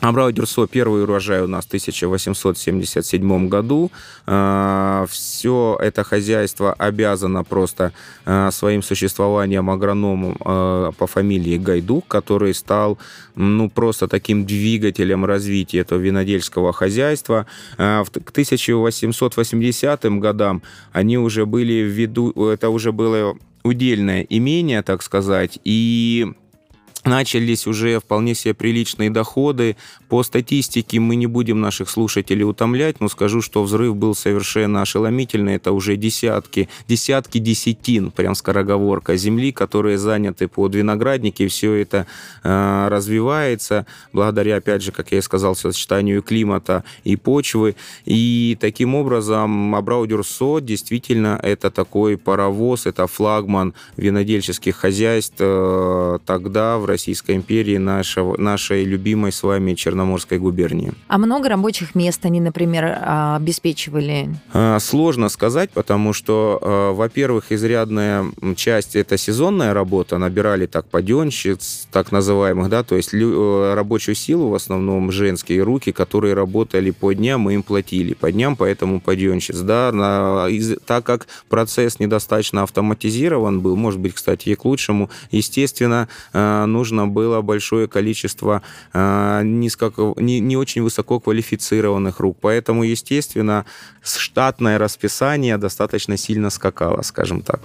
[0.00, 3.90] Абрау Дюрсо первый урожай у нас в 1877 году.
[5.44, 7.92] Все это хозяйство обязано просто
[8.24, 12.96] э, своим существованием агрономом э, по фамилии Гайдук, который стал
[13.34, 17.44] ну, просто таким двигателем развития этого винодельского хозяйства.
[17.76, 25.02] Э, К 1880 годам они уже были в виду, это уже было удельное имение, так
[25.02, 26.32] сказать, и
[27.04, 29.76] начались уже вполне себе приличные доходы.
[30.08, 35.54] По статистике мы не будем наших слушателей утомлять, но скажу, что взрыв был совершенно ошеломительный.
[35.54, 41.46] Это уже десятки, десятки десятин, прям скороговорка, земли, которые заняты под виноградники.
[41.48, 42.06] Все это
[42.42, 47.76] э, развивается благодаря, опять же, как я и сказал, сочетанию климата и почвы.
[48.04, 56.93] И таким образом Абрау-Дюрсо действительно это такой паровоз, это флагман винодельческих хозяйств э, тогда в
[56.94, 60.92] Российской империи, нашего, нашей любимой с вами Черноморской губернии.
[61.08, 64.28] А много рабочих мест они, например, а, обеспечивали?
[64.52, 71.88] А, сложно сказать, потому что, а, во-первых, изрядная часть это сезонная работа, набирали так паденщиц,
[71.90, 77.12] так называемых, да, то есть э, рабочую силу в основном женские руки, которые работали по
[77.12, 82.62] дням, мы им платили по дням, поэтому паденщиц, да, на, из, так как процесс недостаточно
[82.62, 88.60] автоматизирован был, может быть, кстати, и к лучшему, естественно, нужно нужно было большое количество
[88.92, 92.36] э, низко, не, не очень высоко квалифицированных рук.
[92.42, 93.64] Поэтому, естественно,
[94.02, 97.60] штатное расписание достаточно сильно скакало, скажем так.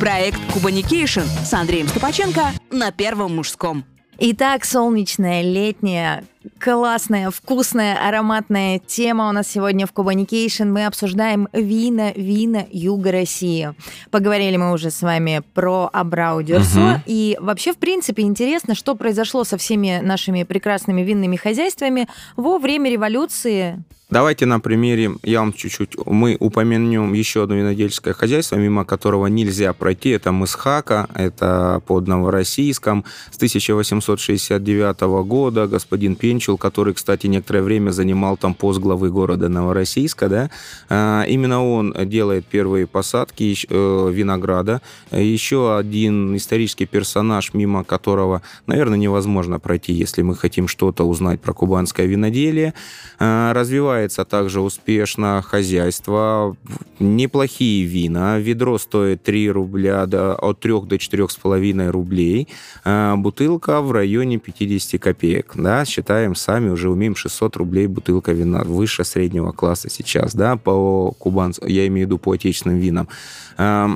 [0.00, 3.84] Проект Кубаникейшн с Андреем Ступаченко на Первом мужском.
[4.22, 6.24] Итак, солнечная, летняя,
[6.58, 10.64] классная, вкусная, ароматная тема у нас сегодня в Кубаникейшн.
[10.70, 13.72] Мы обсуждаем вина, вина Юга России.
[14.10, 16.80] Поговорили мы уже с вами про Абрау Дюрсо.
[16.80, 17.02] Угу.
[17.06, 22.06] И вообще, в принципе, интересно, что произошло со всеми нашими прекрасными винными хозяйствами
[22.36, 28.56] во время революции Давайте на примере, я вам чуть-чуть, мы упомянем еще одно винодельческое хозяйство,
[28.56, 30.10] мимо которого нельзя пройти.
[30.10, 33.04] Это Мысхака, это под Новороссийском.
[33.30, 40.28] С 1869 года господин Пенчул, который, кстати, некоторое время занимал там пост главы города Новороссийска,
[40.28, 40.50] да,
[40.88, 44.82] а, именно он делает первые посадки э, винограда.
[45.12, 51.52] Еще один исторический персонаж, мимо которого, наверное, невозможно пройти, если мы хотим что-то узнать про
[51.52, 52.74] кубанское виноделие,
[53.20, 56.56] а, развивает развивается также успешно хозяйство.
[56.98, 58.38] Неплохие вина.
[58.38, 62.48] Ведро стоит 3 рубля до, от 3 до 4,5 рублей.
[62.84, 65.52] А бутылка в районе 50 копеек.
[65.54, 68.62] Да, считаем сами, уже умеем 600 рублей бутылка вина.
[68.64, 73.08] Выше среднего класса сейчас, да, по кубанцу, я имею в виду по отечественным винам.
[73.56, 73.90] А,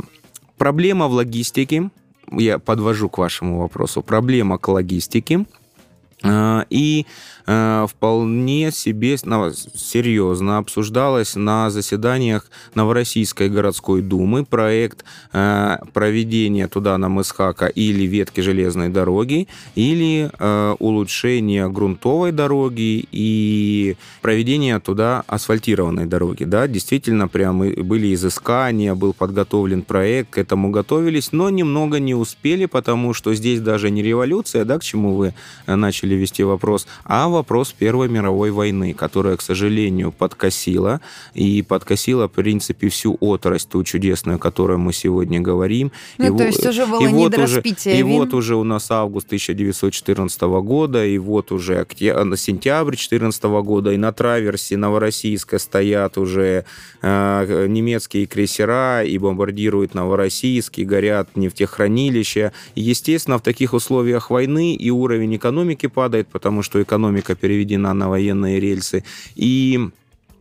[0.59, 1.91] проблема в логистике.
[2.31, 4.03] Я подвожу к вашему вопросу.
[4.03, 5.45] Проблема к логистике.
[6.25, 7.07] А, и
[7.47, 17.11] Э, вполне себе серьезно обсуждалось на заседаниях Новороссийской городской думы проект э, проведения туда на
[17.11, 20.31] Мысхака или ветки железной дороги, или
[20.79, 26.45] улучшения грунтовой дороги и проведения туда асфальтированной дороги.
[26.45, 32.67] Да, действительно, прям были изыскания, был подготовлен проект, к этому готовились, но немного не успели,
[32.67, 35.35] потому что здесь даже не революция, да, к чему вы
[35.67, 41.01] начали вести вопрос, а вопрос Первой мировой войны, которая, к сожалению, подкосила,
[41.35, 45.93] и подкосила, в принципе, всю отрасль, ту чудесную, о которой мы сегодня говорим.
[46.19, 49.27] Ну, и то есть уже было и вот уже, И вот уже у нас август
[49.27, 56.65] 1914 года, и вот уже октябрь, сентябрь 2014 года, и на траверсе Новороссийска стоят уже
[57.03, 62.53] э, немецкие крейсера, и бомбардируют Новороссийск, и горят нефтехранилища.
[62.75, 68.09] И, естественно, в таких условиях войны и уровень экономики падает, потому что экономика переведена на
[68.09, 69.05] военные рельсы.
[69.37, 69.91] И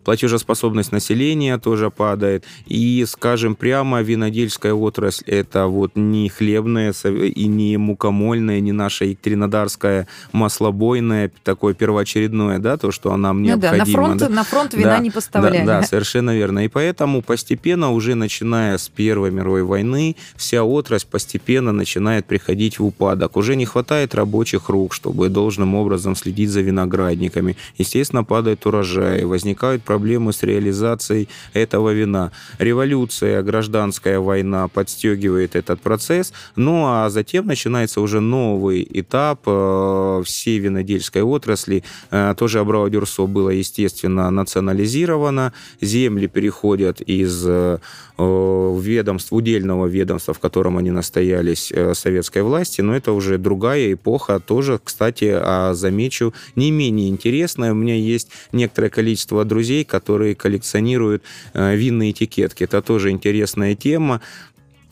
[0.03, 2.43] платежеспособность населения тоже падает.
[2.65, 10.07] И, скажем прямо, винодельская отрасль– это вот не хлебная и не мукомольная, не наша екатеринодарская
[10.31, 13.85] маслобойная, такое первоочередное, да, то, что нам ну необходимо.
[13.85, 14.29] Да, на фронт, да.
[14.29, 15.65] на фронт вина да, не поставляли.
[15.65, 16.65] Да, да, совершенно верно.
[16.65, 22.85] И поэтому постепенно, уже начиная с Первой мировой войны, вся отрасль постепенно начинает приходить в
[22.85, 23.37] упадок.
[23.37, 27.55] Уже не хватает рабочих рук, чтобы должным образом следить за виноградниками.
[27.77, 32.31] Естественно, падает урожай, возникают проблемы с реализацией этого вина.
[32.57, 40.57] Революция, гражданская война подстегивает этот процесс, ну а затем начинается уже новый этап э, всей
[40.57, 41.83] винодельской отрасли.
[42.09, 47.77] Э, тоже Абрау-Дюрсо было, естественно, национализировано, земли переходят из э,
[48.17, 54.79] ведомств, удельного ведомства, в котором они настоялись советской власти, но это уже другая эпоха, тоже,
[54.83, 57.71] кстати, а замечу, не менее интересная.
[57.71, 62.63] У меня есть некоторое количество друзей, которые коллекционируют э, винные этикетки.
[62.63, 64.21] Это тоже интересная тема.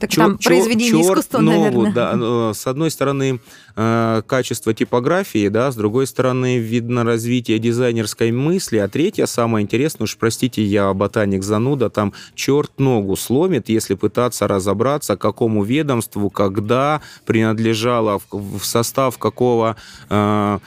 [0.01, 1.91] Так чер, там произведение чер, искусства, наверное.
[1.93, 3.39] Да, э, с одной стороны,
[3.75, 10.05] э, качество типографии, да, с другой стороны, видно развитие дизайнерской мысли, а третье, самое интересное,
[10.05, 17.01] уж простите, я ботаник зануда, там черт ногу сломит, если пытаться разобраться, какому ведомству, когда
[17.27, 19.75] принадлежало, в состав какого,
[20.09, 20.59] э,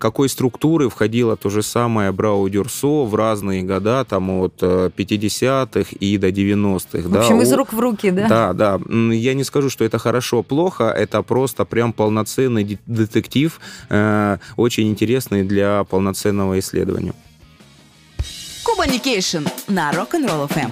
[0.00, 6.28] какой структуры входило то же самое Абрау-Дюрсо в разные года, там от 50-х и до
[6.28, 7.06] 90-х.
[7.06, 8.52] В общем, да, из рук в руки Науки, да?
[8.52, 9.14] Да, да.
[9.14, 10.84] Я не скажу, что это хорошо, плохо.
[10.84, 17.12] Это просто прям полноценный детектив, э, очень интересный для полноценного исследования.
[18.64, 20.70] Кубаникейшн на Rock'n'Roll FM.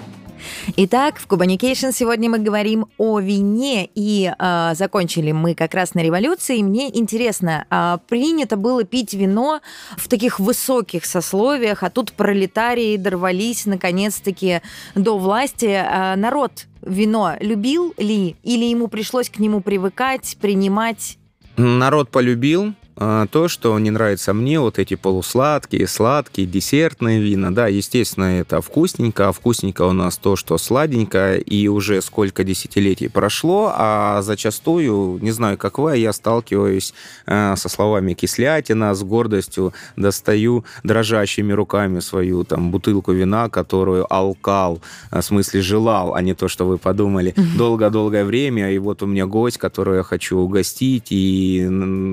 [0.76, 6.00] Итак, в Кубаникейшн сегодня мы говорим о вине, и э, закончили мы как раз на
[6.00, 6.62] революции.
[6.62, 9.60] Мне интересно, э, принято было пить вино
[9.96, 14.60] в таких высоких сословиях, а тут пролетарии дорвались наконец-таки
[14.94, 15.66] до власти.
[15.66, 21.18] Э, народ вино любил ли, или ему пришлось к нему привыкать, принимать?
[21.56, 28.40] Народ полюбил, то, что не нравится мне, вот эти полусладкие, сладкие, десертные вина, да, естественно,
[28.40, 34.22] это вкусненько, а вкусненько у нас то, что сладенько, и уже сколько десятилетий прошло, а
[34.22, 36.94] зачастую, не знаю, как вы, я сталкиваюсь
[37.26, 44.80] э, со словами кислятина, с гордостью достаю дрожащими руками свою там бутылку вина, которую алкал,
[45.10, 49.26] в смысле желал, а не то, что вы подумали, долго-долгое время, и вот у меня
[49.26, 51.68] гость, которого я хочу угостить, и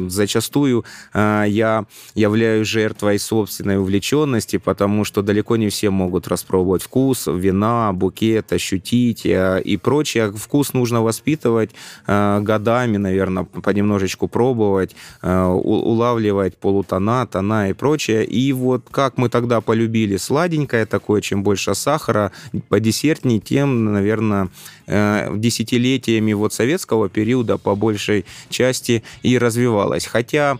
[0.10, 6.84] зачастую зачастую э, я являюсь жертвой собственной увлеченности, потому что далеко не все могут распробовать
[6.84, 10.32] вкус вина, букет, ощутить э, и прочее.
[10.32, 11.72] Вкус нужно воспитывать
[12.08, 18.26] э, годами, наверное, понемножечку пробовать, э, улавливать полутона, тона и прочее.
[18.26, 22.32] И вот как мы тогда полюбили сладенькое такое, чем больше сахара,
[22.70, 24.50] по десертней, тем, наверное,
[24.88, 30.06] э, десятилетиями вот советского периода по большей части и развивалась.
[30.06, 30.58] Хотя а,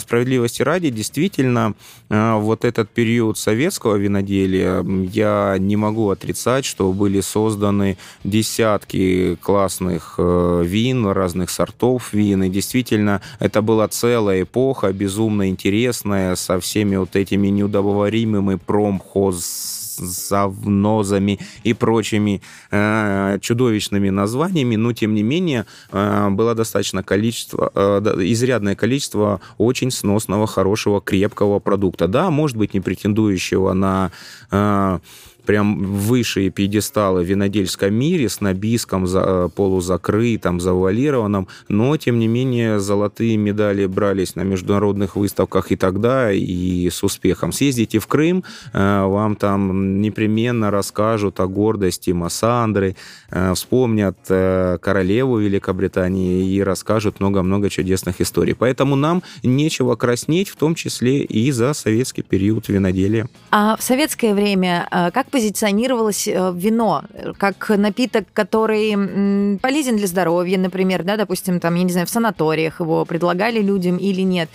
[0.00, 1.74] справедливости ради, действительно,
[2.08, 10.14] а, вот этот период советского виноделия, я не могу отрицать, что были созданы десятки классных
[10.18, 16.96] э, вин, разных сортов вин, и действительно, это была целая эпоха, безумно интересная, со всеми
[16.96, 26.28] вот этими неудобоваримыми промхоз завнозами и прочими э, чудовищными названиями, но тем не менее э,
[26.30, 32.08] было достаточно количество, э, изрядное количество очень сносного, хорошего, крепкого продукта.
[32.08, 34.10] Да, может быть, не претендующего на
[34.50, 34.98] э,
[35.46, 42.28] прям высшие пьедесталы в винодельском мире с набиском за, э, полузакрытым, завуалированным, но, тем не
[42.28, 47.52] менее, золотые медали брались на международных выставках и тогда, и с успехом.
[47.52, 52.96] Съездите в Крым, э, вам там непременно расскажут о гордости Массандры,
[53.30, 58.54] э, вспомнят королеву Великобритании и расскажут много-много чудесных историй.
[58.54, 63.28] Поэтому нам нечего краснеть, в том числе и за советский период виноделия.
[63.50, 67.04] А в советское время как позиционировалось э, вино
[67.36, 72.80] как напиток, который полезен для здоровья, например, да, допустим, там, я не знаю, в санаториях
[72.80, 74.48] его предлагали людям или нет.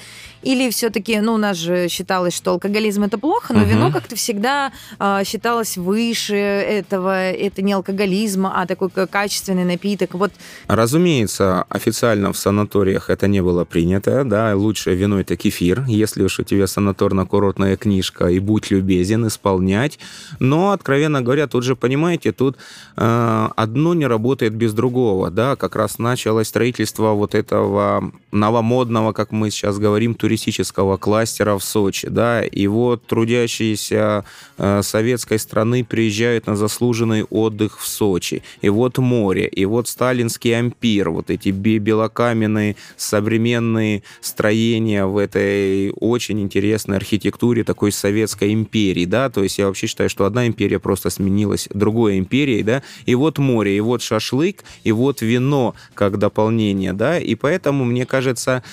[0.44, 3.70] Или все-таки, ну, у нас же считалось, что алкоголизм это плохо, но угу.
[3.70, 7.32] вино как-то всегда э, считалось выше этого.
[7.32, 10.14] Это не алкоголизм, а такой качественный напиток.
[10.14, 10.32] Вот.
[10.68, 16.40] Разумеется, официально в санаториях это не было принято, да, лучшее вино это кефир, если уж
[16.40, 20.00] у тебя санаторно-курортная книжка, и будь любезен исполнять.
[20.40, 22.58] Но, откровенно говоря, тут же, понимаете, тут
[22.98, 29.32] э, одно не работает без другого, да, как раз началось строительство вот этого новомодного, как
[29.32, 34.24] мы сейчас говорим, туристического туристического кластера в Сочи, да, и вот трудящиеся
[34.58, 40.58] э, советской страны приезжают на заслуженный отдых в Сочи, и вот море, и вот сталинский
[40.58, 49.30] ампир, вот эти белокаменные современные строения в этой очень интересной архитектуре такой советской империи, да,
[49.30, 53.38] то есть я вообще считаю, что одна империя просто сменилась другой империей, да, и вот
[53.38, 58.64] море, и вот шашлык, и вот вино как дополнение, да, и поэтому, мне кажется,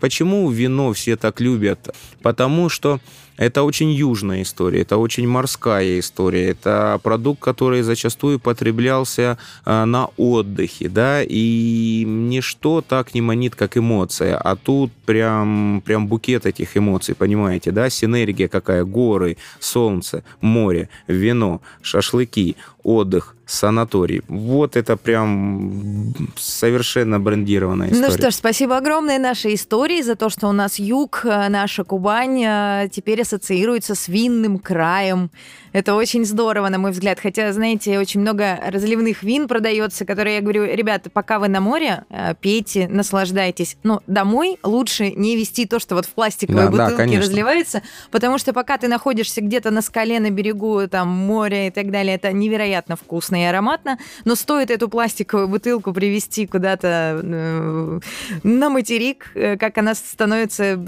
[0.00, 1.94] почему вино все так любят?
[2.22, 3.00] Потому что
[3.36, 10.08] это очень южная история, это очень морская история, это продукт, который зачастую потреблялся э, на
[10.16, 16.76] отдыхе, да, и ничто так не манит, как эмоция, а тут прям, прям букет этих
[16.76, 22.56] эмоций, понимаете, да, синергия какая, горы, солнце, море, вино, шашлыки,
[22.86, 24.22] отдых, санаторий.
[24.28, 28.06] Вот это прям совершенно брендированная история.
[28.06, 31.82] Ну что ж, спасибо огромное нашей истории за то, что у нас юг, э, наша
[31.82, 35.30] Кубань э, теперь ассоциируется с винным краем.
[35.76, 37.20] Это очень здорово, на мой взгляд.
[37.20, 42.04] Хотя, знаете, очень много разливных вин продается, которые я говорю, ребята, пока вы на море,
[42.08, 43.76] э, пейте, наслаждайтесь.
[43.82, 47.20] Но домой лучше не вести то, что вот в пластиковой Да, да, бутылке конечно.
[47.20, 51.90] разливается, потому что пока ты находишься где-то на скале, на берегу, там, моря и так
[51.90, 58.00] далее, это невероятно вкусно и ароматно, но стоит эту пластиковую бутылку привезти куда-то э,
[58.44, 60.82] на материк, э, как она становится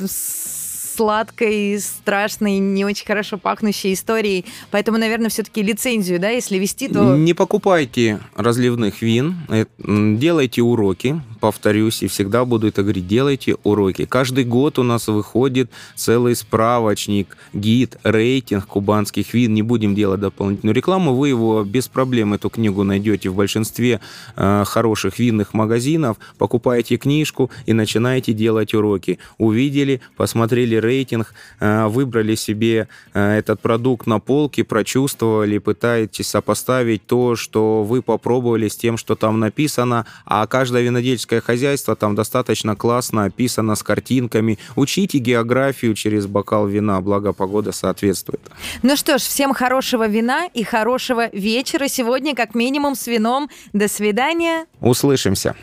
[0.98, 4.44] сладкой, страшной, не очень хорошо пахнущей историей.
[4.72, 7.16] Поэтому, наверное, все-таки лицензию, да, если вести, то...
[7.16, 14.06] Не покупайте разливных вин, э, делайте уроки, повторюсь, и всегда буду это говорить, делайте уроки.
[14.06, 19.54] Каждый год у нас выходит целый справочник, гид, рейтинг кубанских вин.
[19.54, 24.00] Не будем делать дополнительную рекламу, вы его без проблем, эту книгу найдете в большинстве
[24.34, 29.20] э, хороших винных магазинов, покупаете книжку и начинаете делать уроки.
[29.38, 37.36] Увидели, посмотрели рейтинг, э, выбрали себе э, этот продукт на полке, прочувствовали, пытаетесь сопоставить то,
[37.36, 43.24] что вы попробовали с тем, что там написано, а каждое винодельческое хозяйство там достаточно классно
[43.24, 44.58] описано с картинками.
[44.76, 48.40] Учите географию через бокал вина, благо погода соответствует.
[48.82, 53.50] Ну что ж, всем хорошего вина и хорошего вечера сегодня, как минимум, с вином.
[53.72, 54.66] До свидания.
[54.80, 55.54] Услышимся.